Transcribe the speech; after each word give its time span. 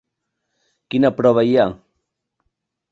Quina 0.95 1.13
prova 1.21 1.45
hi 1.49 1.55
ha? 1.65 1.69